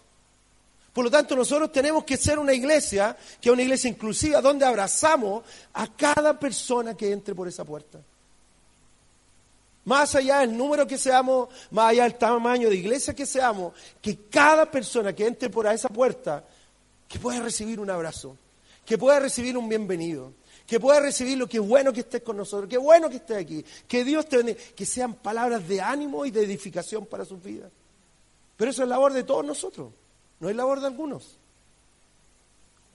[0.93, 4.65] Por lo tanto, nosotros tenemos que ser una iglesia, que es una iglesia inclusiva, donde
[4.65, 7.99] abrazamos a cada persona que entre por esa puerta.
[9.85, 14.27] Más allá del número que seamos, más allá del tamaño de iglesia que seamos, que
[14.29, 16.43] cada persona que entre por esa puerta,
[17.07, 18.35] que pueda recibir un abrazo,
[18.85, 20.33] que pueda recibir un bienvenido,
[20.67, 23.65] que pueda recibir lo que bueno que estés con nosotros, que bueno que estés aquí,
[23.87, 27.71] que Dios te bendiga, que sean palabras de ánimo y de edificación para sus vidas.
[28.57, 29.91] Pero eso es labor de todos nosotros,
[30.41, 31.37] no es labor de algunos.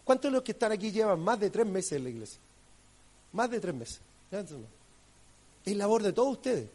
[0.05, 2.39] ¿Cuántos de los que están aquí llevan más de tres meses en la iglesia?
[3.33, 4.01] Más de tres meses.
[5.65, 6.69] Es labor de todos ustedes.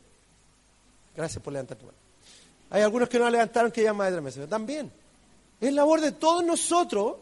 [1.16, 1.98] Gracias por levantar tu mano.
[2.70, 4.50] Hay algunos que no levantaron que llevan más de tres meses.
[4.50, 4.92] También.
[5.60, 7.18] Es labor de todos nosotros,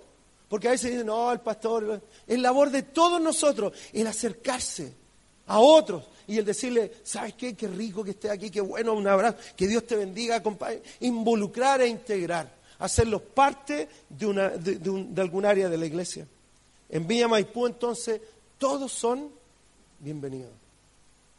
[0.49, 2.01] porque a veces dicen, no, el pastor.
[2.27, 4.93] Es labor de todos nosotros el acercarse
[5.47, 7.55] a otros y el decirle, ¿sabes qué?
[7.55, 10.81] Qué rico que esté aquí, qué bueno, un abrazo, que Dios te bendiga, acompañe.
[11.01, 16.27] Involucrar e integrar, hacerlos parte de, una, de algún área de la iglesia.
[16.89, 18.21] En Villa Maipú, entonces,
[18.57, 19.29] todos son
[19.99, 20.51] bienvenidos.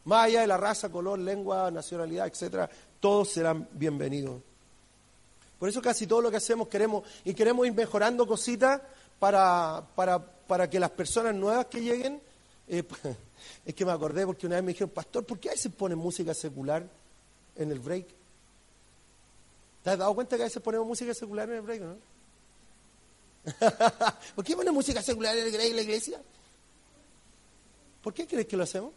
[0.05, 4.41] Más allá de la raza, color, lengua, nacionalidad, etcétera, todos serán bienvenidos.
[5.59, 8.81] Por eso casi todo lo que hacemos queremos y queremos ir mejorando cositas
[9.19, 12.21] para, para, para que las personas nuevas que lleguen,
[12.67, 12.83] eh,
[13.65, 15.97] es que me acordé porque una vez me dijeron, pastor, ¿por qué a veces ponen
[15.97, 16.87] música secular
[17.55, 18.07] en el break?
[19.83, 21.97] ¿Te has dado cuenta que a veces ponemos música secular en el break, no?
[24.35, 26.21] ¿Por qué ponen música secular en el break en la iglesia?
[28.03, 28.91] ¿Por qué crees que lo hacemos?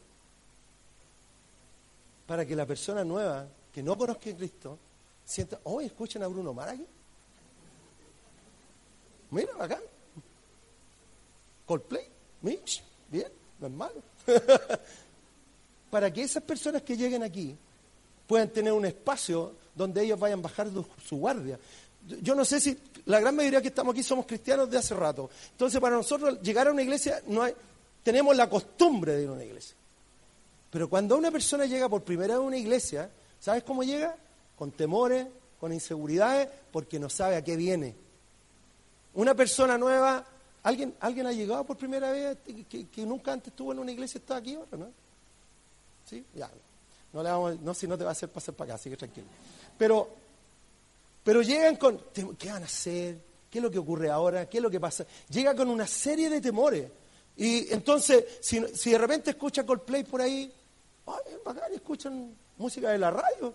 [2.26, 4.78] Para que la persona nueva que no conozca a Cristo
[5.24, 6.86] sienta, oh, escuchan a Bruno Mara aquí.
[9.30, 9.80] Mira, acá.
[11.70, 12.04] Coldplay,
[12.42, 13.28] Mitch, bien,
[13.60, 14.02] no es malo.
[15.90, 17.56] Para que esas personas que lleguen aquí
[18.26, 20.68] puedan tener un espacio donde ellos vayan bajar
[21.06, 21.60] su guardia.
[22.22, 25.30] Yo no sé si la gran mayoría que estamos aquí somos cristianos de hace rato.
[25.52, 27.46] Entonces, para nosotros llegar a una iglesia no
[28.02, 29.76] tenemos la costumbre de ir a una iglesia.
[30.72, 34.16] Pero cuando una persona llega por primera vez a una iglesia, ¿sabes cómo llega?
[34.58, 35.24] Con temores,
[35.60, 37.94] con inseguridades, porque no sabe a qué viene.
[39.14, 40.26] Una persona nueva,
[40.62, 44.20] ¿alguien, ¿alguien ha llegado por primera vez que, nunca antes estuvo en una iglesia y
[44.20, 44.90] está aquí ahora, no?
[46.04, 46.24] ¿Sí?
[46.34, 46.50] Ya.
[47.12, 48.96] No, le vamos, no, si no te va a hacer pasar para acá, así que
[48.96, 49.26] tranquilo.
[49.76, 50.08] Pero,
[51.24, 52.00] pero llegan con,
[52.38, 53.18] ¿qué van a hacer?
[53.50, 54.48] ¿Qué es lo que ocurre ahora?
[54.48, 55.04] ¿Qué es lo que pasa?
[55.28, 56.88] Llega con una serie de temores.
[57.36, 60.52] Y entonces, si, si de repente escucha Coldplay por ahí,
[61.06, 63.54] ay, bacán, escuchan música de la radio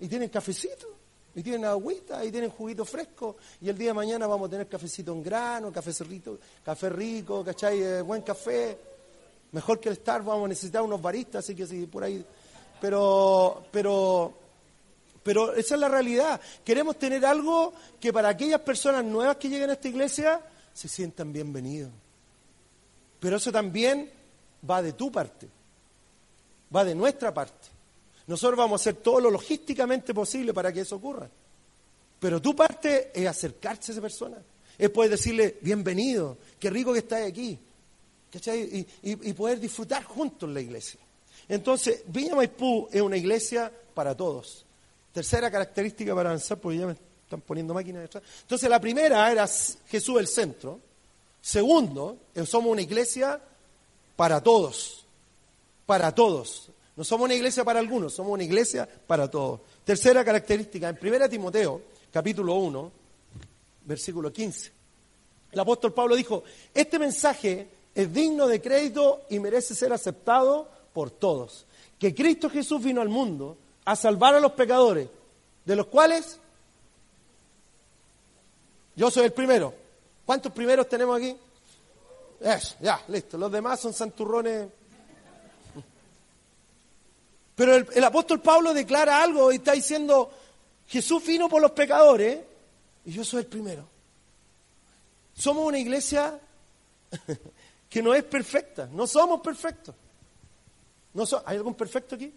[0.00, 0.88] y tienen cafecito,
[1.34, 4.68] y tienen agüita, y tienen juguito fresco, y el día de mañana vamos a tener
[4.68, 7.82] cafecito en grano, café rico, café rico, ¿cachai?
[7.82, 8.78] Eh, buen café,
[9.52, 12.24] mejor que el Star, vamos a necesitar unos baristas, así que sí, por ahí.
[12.80, 14.32] Pero, pero,
[15.22, 16.40] pero esa es la realidad.
[16.64, 20.40] Queremos tener algo que para aquellas personas nuevas que lleguen a esta iglesia
[20.72, 21.90] se sientan bienvenidos.
[23.18, 24.10] Pero eso también
[24.68, 25.48] va de tu parte,
[26.74, 27.73] va de nuestra parte.
[28.26, 31.28] Nosotros vamos a hacer todo lo logísticamente posible para que eso ocurra.
[32.18, 34.38] Pero tu parte es acercarse a esa persona.
[34.78, 37.58] Es poder decirle, bienvenido, qué rico que estás aquí.
[38.46, 40.98] Y, y, poder disfrutar juntos la iglesia.
[41.48, 44.64] Entonces, Viña Maipú es una iglesia para todos.
[45.12, 48.24] Tercera característica para avanzar, porque ya me están poniendo máquinas detrás.
[48.42, 50.80] Entonces, la primera era Jesús el centro.
[51.40, 53.40] Segundo, somos una iglesia
[54.16, 55.04] para todos,
[55.86, 56.70] para todos.
[56.96, 59.60] No somos una iglesia para algunos, somos una iglesia para todos.
[59.84, 62.92] Tercera característica, en 1 Timoteo, capítulo 1,
[63.84, 64.72] versículo 15.
[65.52, 71.10] El apóstol Pablo dijo, este mensaje es digno de crédito y merece ser aceptado por
[71.10, 71.66] todos.
[71.98, 75.08] Que Cristo Jesús vino al mundo a salvar a los pecadores,
[75.64, 76.38] de los cuales
[78.96, 79.74] yo soy el primero.
[80.24, 81.36] ¿Cuántos primeros tenemos aquí?
[82.80, 83.36] Ya, listo.
[83.38, 84.68] Los demás son santurrones.
[87.54, 90.30] Pero el, apóstol Pablo declara algo y está diciendo,
[90.88, 92.40] Jesús vino por los pecadores
[93.04, 93.88] y yo soy el primero.
[95.34, 96.38] Somos una iglesia
[97.88, 99.94] que no es perfecta, no somos perfectos.
[101.12, 102.32] No ¿Hay algún perfecto aquí?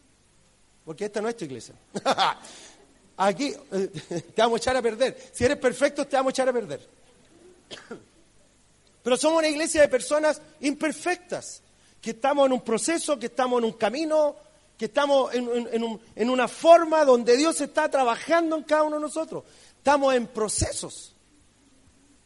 [0.86, 1.74] Porque esta no es tu iglesia.
[3.18, 3.88] aquí eh,
[4.36, 5.32] te vamos a echar a perder.
[5.34, 6.88] Si eres perfecto, te vamos a echar a perder.
[9.04, 11.62] Pero somos una iglesia de personas imperfectas,
[12.02, 14.36] que estamos en un proceso, que estamos en un camino,
[14.78, 19.44] que estamos en, una forma donde Dios está trabajando en cada uno de nosotros.
[19.78, 21.16] Estamos en procesos.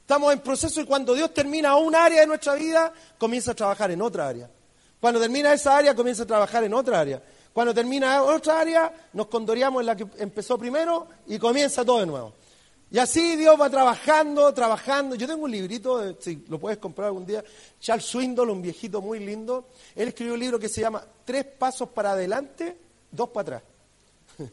[0.01, 3.91] Estamos en proceso y cuando Dios termina un área de nuestra vida, comienza a trabajar
[3.91, 4.49] en otra área.
[4.99, 7.23] Cuando termina esa área, comienza a trabajar en otra área.
[7.53, 12.05] Cuando termina otra área, nos condoreamos en la que empezó primero y comienza todo de
[12.05, 12.33] nuevo.
[12.91, 15.15] Y así Dios va trabajando, trabajando.
[15.15, 17.41] Yo tengo un librito, eh, si lo puedes comprar algún día,
[17.79, 19.69] Charles Swindoll, un viejito muy lindo.
[19.95, 22.77] Él escribió un libro que se llama Tres pasos para adelante,
[23.09, 23.63] dos para atrás.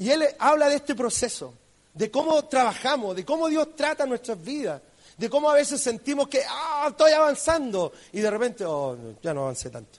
[0.00, 1.54] Y él habla de este proceso,
[1.92, 4.80] de cómo trabajamos, de cómo Dios trata nuestras vidas,
[5.16, 9.42] de cómo a veces sentimos que, ah, estoy avanzando, y de repente, oh, ya no
[9.42, 9.98] avancé tanto.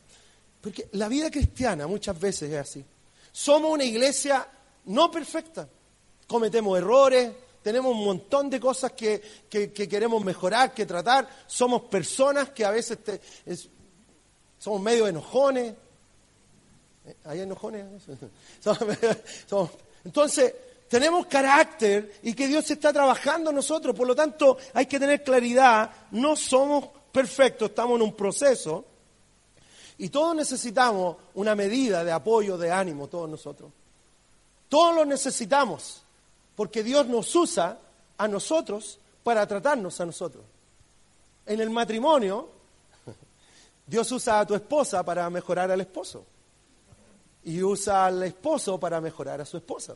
[0.61, 2.85] Porque la vida cristiana muchas veces es así.
[3.29, 4.47] Somos una iglesia
[4.85, 5.67] no perfecta.
[6.27, 7.29] Cometemos errores,
[7.61, 11.27] tenemos un montón de cosas que, queremos mejorar, que tratar.
[11.47, 12.97] Somos personas que a veces
[14.57, 15.73] somos medio enojones.
[17.25, 17.85] ¿Hay enojones?
[20.05, 20.53] entonces,
[20.89, 23.95] tenemos carácter y que Dios está trabajando en nosotros.
[23.95, 28.85] Por lo tanto, hay que tener claridad, no somos perfectos, estamos en un proceso.
[29.97, 33.71] Y todos necesitamos una medida de apoyo, de ánimo, todos nosotros.
[34.69, 36.03] Todos lo necesitamos,
[36.59, 37.77] porque Dios nos usa
[38.17, 40.43] a nosotros para tratarnos a nosotros.
[41.45, 42.49] En el matrimonio,
[43.87, 46.25] Dios usa a tu esposa para mejorar al esposo.
[47.45, 49.95] Y usa al esposo para mejorar a su esposa.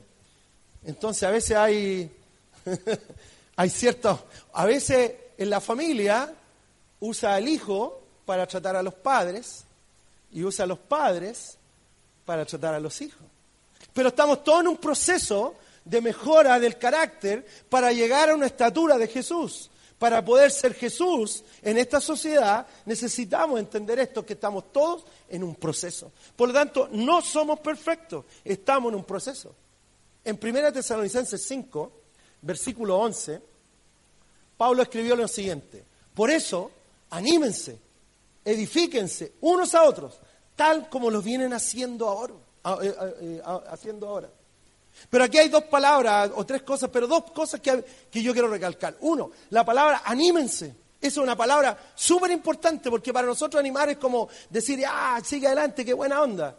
[0.86, 2.10] Entonces a veces hay,
[3.70, 4.22] ciertos,
[4.54, 6.34] a veces en la familia
[7.02, 9.66] usa al hijo para tratar a los padres
[10.32, 11.58] y usa a los padres
[12.26, 13.20] para tratar a los hijos.
[13.94, 18.98] Pero estamos todos en un proceso de mejora del carácter para llegar a una estatura
[18.98, 19.70] de Jesús.
[19.98, 25.56] Para poder ser Jesús en esta sociedad necesitamos entender esto, que estamos todos en un
[25.56, 26.12] proceso.
[26.36, 29.56] Por lo tanto, no somos perfectos, estamos en un proceso.
[30.26, 31.92] En 1 Tesalonicenses 5,
[32.42, 33.42] versículo 11,
[34.58, 36.72] Pablo escribió lo siguiente, por eso,
[37.10, 37.80] anímense,
[38.44, 40.20] edifíquense unos a otros,
[40.56, 42.34] tal como lo vienen haciendo ahora.
[42.82, 44.30] Eh, eh, haciendo ahora.
[45.10, 48.48] Pero aquí hay dos palabras o tres cosas, pero dos cosas que, que yo quiero
[48.48, 48.96] recalcar.
[49.02, 50.84] Uno, la palabra anímense.
[51.04, 55.48] Esa es una palabra súper importante porque para nosotros animar es como decir, ah, sigue
[55.48, 56.56] adelante, qué buena onda.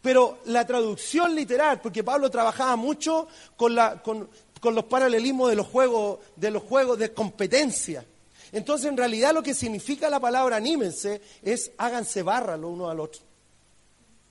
[0.00, 6.50] Pero la traducción literal, porque Pablo trabajaba mucho con, los paralelismos de los juegos, de
[6.52, 8.04] los juegos de competencia.
[8.52, 13.00] Entonces, en realidad, lo que significa la palabra anímense es háganse barra lo uno al
[13.00, 13.20] otro.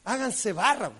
[0.05, 0.91] Háganse barra.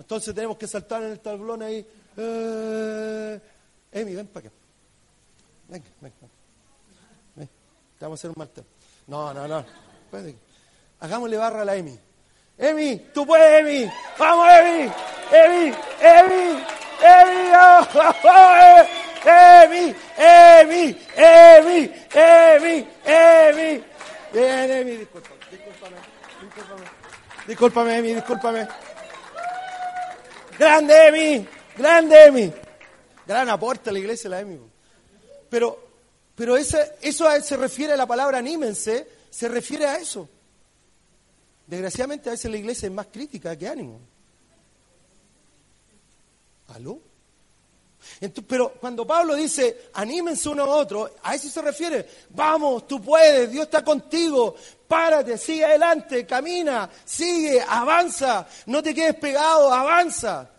[0.00, 1.86] Entonces tenemos que saltar en el tablón ahí.
[2.16, 3.40] Eh,
[3.92, 4.56] Emi, ven para acá.
[5.68, 6.16] Venga, venga.
[7.36, 7.48] Ven.
[7.98, 8.64] Te vamos a hacer un martel.
[9.06, 9.64] No, no, no.
[11.00, 11.98] Hagámosle barra a la Emi.
[12.56, 13.92] Emi, tú puedes, Emi.
[14.18, 14.92] Vamos, Emi.
[15.32, 16.64] Emi, Emi,
[17.02, 17.52] Emi.
[17.54, 18.84] Oh, oh, oh,
[19.22, 23.84] Emi, Emi, Emi, Emi, Emi.
[24.32, 25.96] Bien, Emi, discúlpame, discúlpame,
[26.40, 26.86] discúlpame.
[27.46, 28.89] Discúlpame, Emi, discúlpame.
[30.60, 32.52] Grande, Emi, grande, Emi.
[33.26, 34.58] Gran aporte a la iglesia, la Emi.
[35.48, 35.88] Pero,
[36.34, 40.28] pero ese, eso se refiere a la palabra anímense, se refiere a eso.
[41.66, 44.00] Desgraciadamente a veces la iglesia es más crítica que ánimo.
[46.68, 47.00] ¿Aló?
[48.46, 52.08] Pero cuando Pablo dice, anímense uno a otro, a eso se refiere.
[52.30, 54.54] Vamos, tú puedes, Dios está contigo.
[54.86, 58.46] Párate, sigue adelante, camina, sigue, avanza.
[58.66, 60.50] No te quedes pegado, avanza.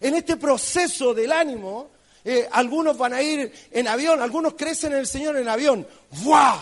[0.00, 1.90] En este proceso del ánimo,
[2.24, 5.86] eh, algunos van a ir en avión, algunos crecen en el Señor en avión.
[6.22, 6.58] ¡Buah!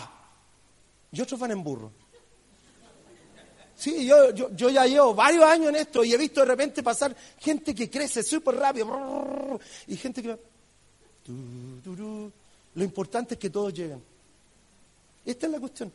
[1.11, 1.98] Y otros van en burro.
[3.79, 6.83] Sí, yo, yo, yo, ya llevo varios años en esto y he visto de repente
[6.83, 10.37] pasar gente que crece súper rápido y gente que...
[12.75, 14.03] Lo importante es que todos lleguen.
[15.25, 15.93] Esta es la cuestión.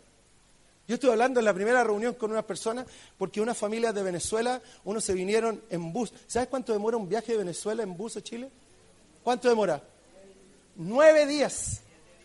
[0.89, 2.87] Yo estoy hablando en la primera reunión con unas personas
[3.19, 6.11] porque unas familias de Venezuela, unos se vinieron en bus.
[6.27, 8.49] ¿Sabes cuánto demora un viaje de Venezuela en bus a Chile?
[9.23, 9.83] ¿Cuánto demora?
[10.77, 11.83] Nueve días.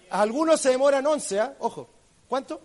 [0.10, 1.54] Algunos se demoran once, ¿ah?
[1.60, 1.89] Ojo.
[2.30, 2.62] ¿Cuánto?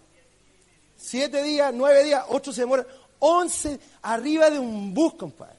[0.96, 2.86] Siete días, nueve días, ocho se demoran.
[3.18, 5.56] Once arriba de un bus, compadre.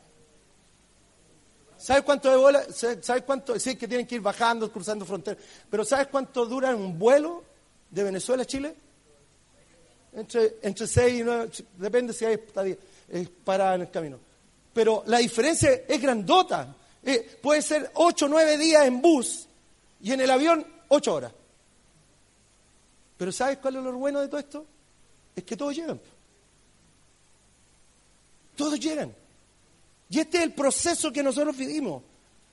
[1.78, 2.66] ¿Sabes cuánto de bola?
[2.72, 3.60] ¿Sabes cuánto?
[3.60, 5.44] Sí, que tienen que ir bajando, cruzando fronteras.
[5.70, 7.44] Pero ¿sabes cuánto dura un vuelo
[7.92, 8.76] de Venezuela a Chile?
[10.14, 12.38] Entre, entre seis y nueve, depende si hay
[13.44, 14.20] parada en el camino.
[14.74, 16.76] Pero la diferencia es grandota.
[17.04, 19.48] Eh, puede ser ocho o nueve días en bus
[20.02, 21.32] y en el avión ocho horas.
[23.18, 24.66] Pero ¿sabes cuál es lo bueno de todo esto?
[25.36, 26.00] Es que todos llegan.
[28.56, 29.14] Todos llegan.
[30.10, 32.04] Y este es el proceso que nosotros vivimos.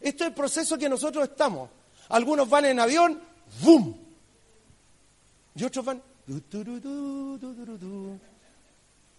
[0.01, 1.71] Este es el proceso que nosotros estamos.
[2.09, 3.21] Algunos van en avión,
[3.63, 3.97] ¡boom!
[5.55, 6.03] Y otros van,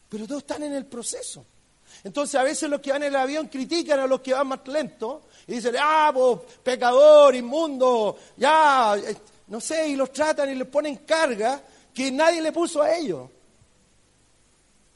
[0.09, 1.45] pero todos están en el proceso.
[2.03, 4.67] Entonces a veces los que van en el avión critican a los que van más
[4.67, 9.15] lentos y dicen, ah, pues, pecador, inmundo, ya, eh,
[9.47, 11.61] no sé, y los tratan y les ponen carga
[11.93, 13.29] que nadie le puso a ellos.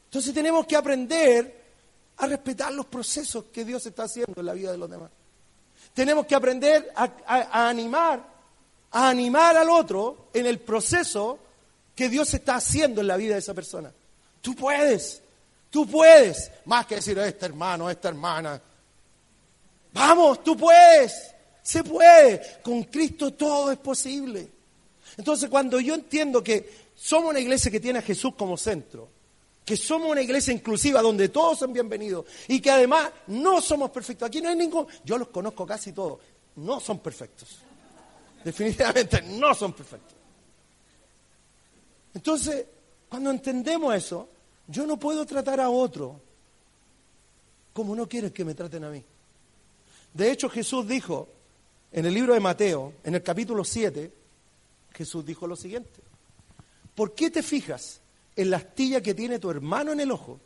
[0.07, 1.65] Entonces tenemos que aprender
[2.17, 5.11] a respetar los procesos que Dios está haciendo en la vida de los demás.
[5.93, 8.23] Tenemos que aprender a, animar,
[8.91, 11.39] a animar al otro en el proceso
[11.95, 13.91] que Dios está haciendo en la vida de esa persona.
[14.41, 15.21] Tú puedes,
[15.69, 18.61] tú puedes, más que decir este hermano, esta hermana.
[19.93, 22.59] Vamos, tú puedes, se puede.
[22.63, 24.47] Con Cristo todo es posible.
[25.17, 29.09] Entonces cuando yo entiendo que somos una iglesia que tiene a Jesús como centro,
[29.67, 34.25] que somos una iglesia inclusiva donde todos son bienvenidos y que además no somos perfectos.
[34.25, 36.19] Aquí no hay ningún, yo los conozco casi todos,
[36.55, 37.57] no son perfectos.
[38.45, 40.15] Definitivamente no son perfectos.
[42.13, 42.65] Entonces,
[43.09, 44.29] cuando entendemos eso,
[44.67, 46.17] yo no puedo tratar a otro
[47.73, 49.03] como no quieren que me traten a mí.
[50.13, 51.27] De hecho, Jesús dijo
[51.91, 54.13] en el libro de Mateo, en el capítulo 7,
[54.93, 55.99] Jesús dijo lo siguiente.
[56.95, 57.99] ¿Por qué te fijas
[58.37, 60.39] en la astilla que tiene tu hermano en el ojo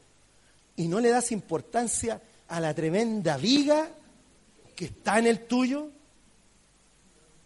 [0.78, 3.90] y no le das importancia a la tremenda viga
[4.76, 5.90] que está en el tuyo?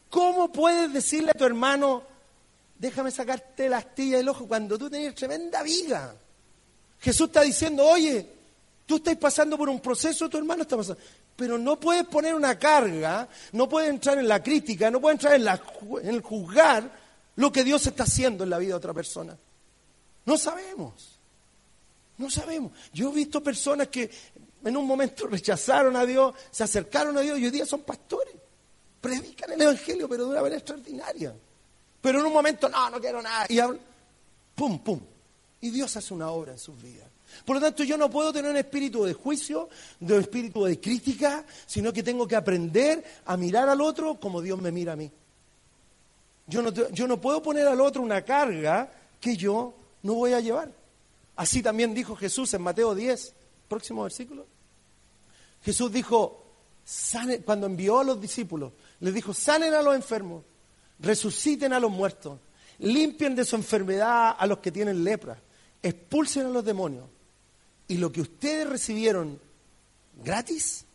[0.10, 2.04] ¿Cómo puedes decirle a tu hermano,
[2.78, 6.16] déjame sacarte la astilla del ojo cuando tú tenías tremenda viga?
[7.00, 8.26] Jesús está diciendo, oye,
[8.86, 11.02] tú estás pasando por un proceso, tu hermano está pasando.
[11.36, 15.34] Pero no puedes poner una carga, no puedes entrar en la crítica, no puedes entrar
[15.34, 15.62] en, la,
[16.02, 16.90] en el juzgar
[17.36, 19.38] lo que Dios está haciendo en la vida de otra persona.
[20.26, 21.20] No sabemos.
[22.18, 22.72] No sabemos.
[22.94, 24.10] Yo he visto personas que
[24.64, 28.34] en un momento rechazaron a Dios, se acercaron a Dios y hoy día son pastores.
[29.02, 31.36] Predican el Evangelio, pero de una manera extraordinaria.
[32.02, 33.46] Pero en un momento, no, no quiero nada.
[33.50, 33.80] Y hablan,
[34.56, 35.00] pum, pum.
[35.62, 37.08] Y Dios hace una obra en sus vidas.
[37.44, 39.70] Por lo tanto, yo no puedo tener un espíritu de juicio,
[40.00, 44.42] de un espíritu de crítica, sino que tengo que aprender a mirar al otro como
[44.42, 45.12] Dios me mira a mí.
[46.48, 49.74] Yo no, yo no puedo poner al otro una carga que yo
[50.06, 50.72] no voy a llevar.
[51.36, 53.34] Así también dijo Jesús en Mateo 10,
[53.68, 54.46] próximo versículo.
[55.64, 56.44] Jesús dijo,
[57.44, 60.44] cuando envió a los discípulos, les dijo, sanen a los enfermos,
[61.00, 62.40] resuciten a los muertos,
[62.80, 65.42] limpien de su enfermedad a los que tienen lepra,
[65.82, 67.06] expulsen a los demonios.
[67.88, 69.40] Y lo que ustedes recibieron
[70.24, 70.86] gratis,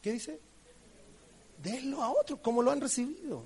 [0.00, 0.40] ¿qué dice?
[1.62, 3.44] denlo a otros como lo han recibido.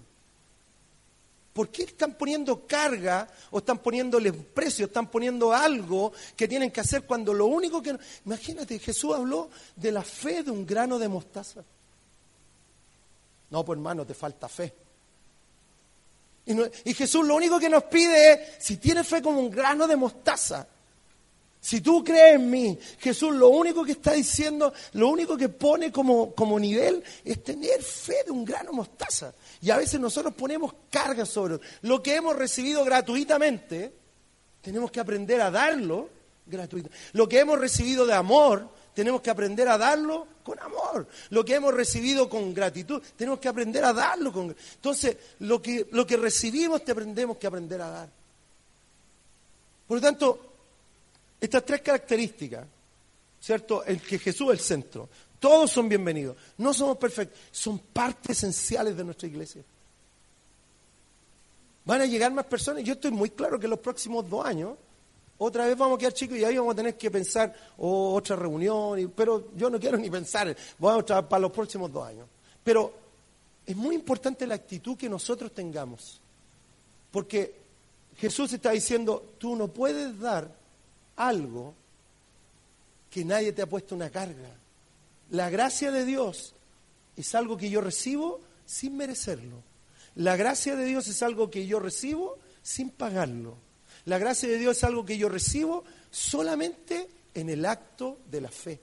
[1.57, 6.82] ¿Por qué están poniendo carga o están poniéndole precio, están poniendo algo que tienen que
[6.82, 7.96] hacer cuando lo único que...
[8.26, 11.64] Imagínate, Jesús habló de la fe de un grano de mostaza.
[13.48, 14.70] No, pues hermano, te falta fe.
[16.44, 19.86] Y, y Jesús lo único que nos pide es, si tienes fe como un grano
[19.86, 20.68] de mostaza,
[21.66, 25.90] si tú crees en mí, Jesús lo único que está diciendo, lo único que pone
[25.90, 29.34] como, como nivel es tener fe de un grano mostaza.
[29.60, 33.92] Y a veces nosotros ponemos cargas sobre lo que hemos recibido gratuitamente,
[34.62, 36.08] tenemos que aprender a darlo
[36.46, 36.96] gratuitamente.
[37.14, 41.08] Lo que hemos recibido de amor, tenemos que aprender a darlo con amor.
[41.30, 45.88] Lo que hemos recibido con gratitud, tenemos que aprender a darlo con Entonces, lo que,
[45.90, 48.08] lo que recibimos, te aprendemos que aprender a dar.
[49.88, 50.55] Por lo tanto,
[51.41, 52.66] estas tres características,
[53.41, 53.84] ¿cierto?
[53.84, 55.09] El que Jesús es el centro.
[55.39, 56.37] Todos son bienvenidos.
[56.59, 57.39] No somos perfectos.
[57.51, 59.62] Son partes esenciales de nuestra iglesia.
[61.84, 62.82] Van a llegar más personas.
[62.82, 64.76] Yo estoy muy claro que en los próximos dos años,
[65.39, 69.12] otra vez vamos a quedar chicos y ahí vamos a tener que pensar otra reunión.
[69.14, 70.57] pero yo no quiero ni pensar.
[70.78, 72.26] Vamos a para los próximos dos años.
[72.64, 72.93] Pero
[73.66, 76.20] es muy importante la actitud que nosotros tengamos.
[77.11, 77.55] Porque
[78.16, 80.51] Jesús está diciendo, tú no puedes dar
[81.16, 81.74] algo
[83.10, 84.50] que nadie te ha puesto una carga.
[85.30, 86.54] La gracia de Dios
[87.16, 89.62] es algo que yo recibo sin merecerlo.
[90.14, 93.56] La gracia de Dios es algo que yo recibo sin pagarlo.
[94.04, 98.48] La gracia de Dios es algo que yo recibo solamente en el acto de la
[98.48, 98.80] fe.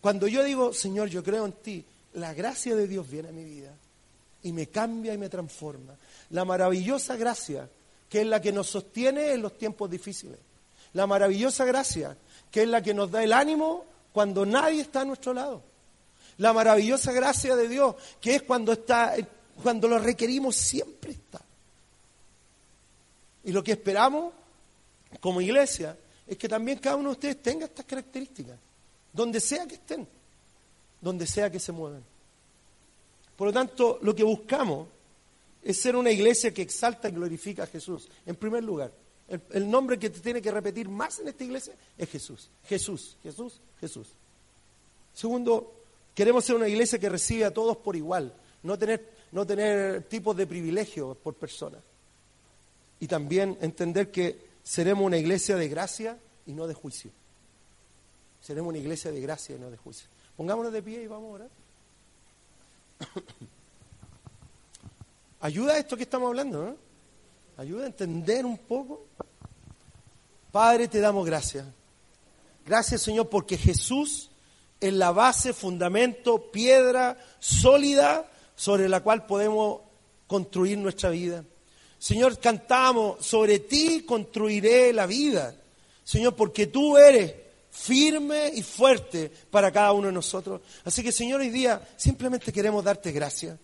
[0.00, 1.84] Cuando yo digo, Señor, yo creo en ti,
[2.14, 3.72] la gracia de Dios viene a mi vida
[4.42, 5.96] y me cambia y me transforma.
[6.30, 7.68] La maravillosa gracia
[8.08, 10.38] que es la que nos sostiene en los tiempos difíciles
[10.94, 12.16] la maravillosa gracia,
[12.50, 15.62] que es la que nos da el ánimo cuando nadie está a nuestro lado.
[16.38, 19.14] La maravillosa gracia de Dios, que es cuando está,
[19.62, 21.40] cuando lo requerimos, siempre está.
[23.44, 24.32] Y lo que esperamos
[25.20, 28.56] como iglesia es que también cada uno de ustedes tenga estas características,
[29.12, 30.08] donde sea que estén,
[31.00, 32.02] donde sea que se muevan.
[33.36, 34.88] Por lo tanto, lo que buscamos
[35.62, 38.92] es ser una iglesia que exalta y glorifica a Jesús, en primer lugar.
[39.28, 42.50] El, nombre que te tiene que repetir más en esta iglesia es Jesús.
[42.66, 44.08] Jesús, Jesús, Jesús.
[45.14, 45.72] Segundo,
[46.14, 50.36] queremos ser una iglesia que recibe a todos por igual, no tener, no tener tipos
[50.36, 51.78] de privilegios por persona.
[53.00, 57.10] Y también entender que seremos una iglesia de gracia y no de juicio.
[58.42, 60.06] Seremos una iglesia de gracia y no de juicio.
[60.36, 61.50] Pongámonos de pie y vamos a orar.
[65.40, 66.83] Ayuda a esto que estamos hablando, ¿no?
[67.56, 69.06] Ayuda a entender un poco.
[70.50, 71.64] Padre, te damos gracias.
[72.66, 74.30] Gracias, Señor, porque Jesús
[74.80, 79.80] es la base, fundamento, piedra sólida sobre la cual podemos
[80.26, 81.44] construir nuestra vida.
[81.98, 85.54] Señor, cantamos, sobre ti construiré la vida.
[86.02, 87.34] Señor, porque tú eres
[87.70, 90.60] firme y fuerte para cada uno de nosotros.
[90.84, 93.58] Así que, Señor, hoy día simplemente queremos darte gracias.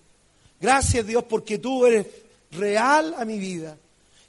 [0.61, 2.07] Gracias, Dios, porque tú eres
[2.53, 3.79] real a mi vida.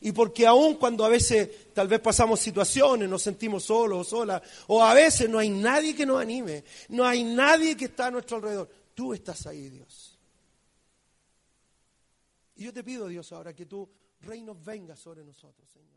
[0.01, 4.41] Y porque aun cuando a veces tal vez pasamos situaciones, nos sentimos solos o solas,
[4.67, 8.11] o a veces no hay nadie que nos anime, no hay nadie que está a
[8.11, 10.17] nuestro alrededor, tú estás ahí, Dios.
[12.55, 13.87] Y yo te pido, Dios, ahora que tu
[14.21, 15.90] reino venga sobre nosotros, Señor.